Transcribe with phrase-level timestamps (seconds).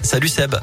[0.00, 0.54] Salut Seb.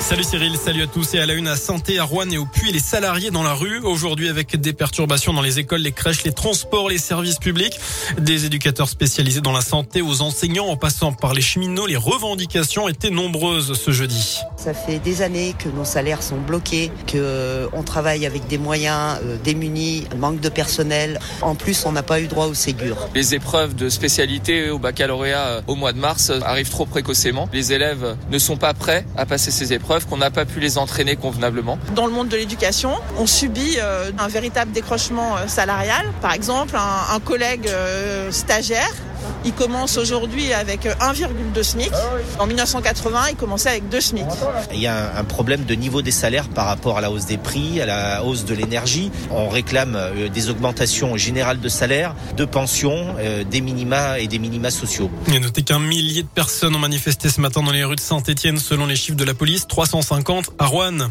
[0.00, 2.46] Salut Cyril, salut à tous et à la une à Santé, à Rouen et au
[2.46, 3.80] Puy, les salariés dans la rue.
[3.80, 7.78] Aujourd'hui avec des perturbations dans les écoles, les crèches, les transports, les services publics.
[8.18, 12.88] Des éducateurs spécialisés dans la santé aux enseignants en passant par les cheminots, les revendications
[12.88, 14.38] étaient nombreuses ce jeudi.
[14.56, 18.58] Ça fait des années que nos salaires sont bloqués, que euh, on travaille avec des
[18.58, 21.20] moyens euh, démunis, manque de personnel.
[21.42, 23.08] En plus, on n'a pas eu droit au Ségur.
[23.14, 27.48] Les épreuves de spécialité au baccalauréat euh, au mois de mars arrivent trop précocement.
[27.52, 30.78] Les élèves ne sont pas prêts à passer ces épreuves qu'on n'a pas pu les
[30.78, 31.78] entraîner convenablement.
[31.94, 36.06] Dans le monde de l'éducation, on subit euh, un véritable décrochement euh, salarial.
[36.22, 38.92] Par exemple, un, collègue euh, stagiaire
[39.44, 41.90] il commence aujourd'hui avec 1,2 SMIC.
[42.38, 44.24] En 1980, il commençait avec 2 SMIC.
[44.72, 47.38] Il y a un problème de niveau des salaires par rapport à la hausse des
[47.38, 49.10] prix, à la hausse de l'énergie.
[49.30, 49.98] On réclame
[50.32, 53.14] des augmentations générales de salaires, de pensions,
[53.50, 55.10] des minima et des minima sociaux.
[55.28, 58.00] Il a noté qu'un millier de personnes ont manifesté ce matin dans les rues de
[58.00, 61.10] Saint-Etienne selon les chiffres de la police, 350 à Rouen.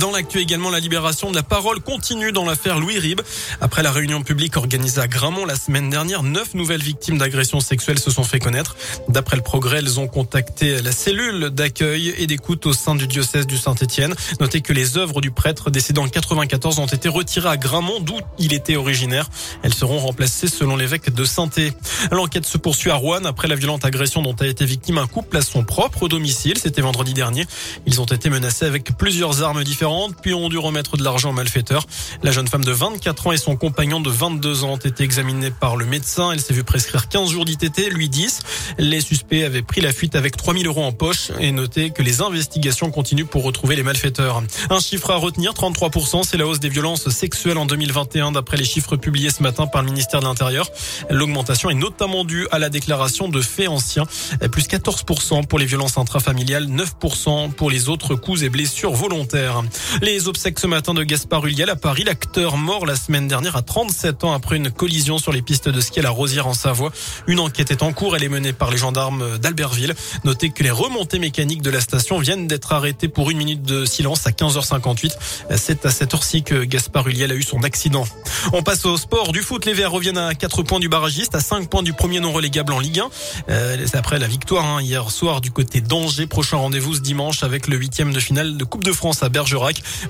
[0.00, 3.20] Dans l'actu également, la libération de la parole continue dans l'affaire Louis Rib.
[3.60, 8.00] Après la réunion publique organisée à Gramont la semaine dernière, neuf nouvelles victimes d'agressions sexuelles
[8.00, 8.74] se sont fait connaître.
[9.08, 13.46] D'après le progrès, elles ont contacté la cellule d'accueil et d'écoute au sein du diocèse
[13.46, 14.16] du Saint-Étienne.
[14.40, 18.18] Notez que les œuvres du prêtre décédé en 94 ont été retirées à Gramont, d'où
[18.40, 19.28] il était originaire.
[19.62, 21.72] Elles seront remplacées selon l'évêque de Sainté.
[22.10, 25.36] L'enquête se poursuit à Rouen après la violente agression dont a été victime un couple
[25.36, 26.58] à son propre domicile.
[26.58, 27.46] C'était vendredi dernier.
[27.86, 29.83] Ils ont été menacés avec plusieurs armes différentes
[30.20, 31.86] puis ont dû remettre de l'argent aux malfaiteurs.
[32.22, 35.50] La jeune femme de 24 ans et son compagnon de 22 ans ont été examinés
[35.50, 36.32] par le médecin.
[36.32, 38.40] Elle s'est vue prescrire 15 jours d'ITT, lui 10.
[38.78, 42.22] Les suspects avaient pris la fuite avec 3000 euros en poche et noté que les
[42.22, 44.42] investigations continuent pour retrouver les malfaiteurs.
[44.70, 48.64] Un chiffre à retenir, 33%, c'est la hausse des violences sexuelles en 2021 d'après les
[48.64, 50.70] chiffres publiés ce matin par le ministère de l'Intérieur.
[51.10, 54.06] L'augmentation est notamment due à la déclaration de faits anciens,
[54.50, 59.62] plus 14% pour les violences intrafamiliales, 9% pour les autres coups et blessures volontaires.
[60.02, 63.62] Les obsèques ce matin de Gaspard Ulliel à Paris, l'acteur mort la semaine dernière à
[63.62, 66.92] 37 ans après une collision sur les pistes de ski à la Rosière en Savoie.
[67.26, 69.94] Une enquête est en cours, elle est menée par les gendarmes d'Albertville.
[70.24, 73.84] Notez que les remontées mécaniques de la station viennent d'être arrêtées pour une minute de
[73.84, 75.12] silence à 15h58.
[75.56, 78.04] C'est à cette heure-ci que Gaspard Ulliel a eu son accident.
[78.52, 79.64] On passe au sport du foot.
[79.64, 82.72] Les Verts reviennent à 4 points du barragiste, à 5 points du premier non relégable
[82.72, 83.08] en Ligue 1.
[83.50, 86.26] Euh, après la victoire hein, hier soir du côté d'Angers.
[86.26, 89.28] Prochain rendez-vous ce dimanche avec le huitième de finale de Coupe de France à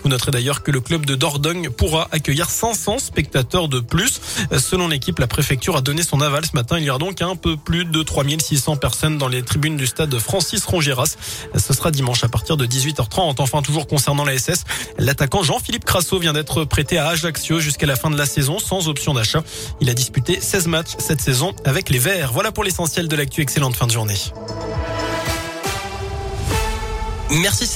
[0.02, 4.20] Vous noterez d'ailleurs que le club de Dordogne pourra accueillir 500 spectateurs de plus.
[4.58, 6.78] Selon l'équipe, la préfecture a donné son aval ce matin.
[6.78, 10.18] Il y aura donc un peu plus de 3600 personnes dans les tribunes du stade
[10.18, 11.16] Francis Rongeras.
[11.56, 13.34] Ce sera dimanche à partir de 18h30.
[13.38, 14.64] Enfin, toujours concernant la SS,
[14.98, 18.88] l'attaquant Jean-Philippe Crasso vient d'être prêté à Ajaccio jusqu'à la fin de la saison sans
[18.88, 19.42] option d'achat.
[19.80, 22.32] Il a disputé 16 matchs cette saison avec les Verts.
[22.32, 23.42] Voilà pour l'essentiel de l'actu.
[23.42, 24.14] Excellente fin de journée.
[27.30, 27.66] Merci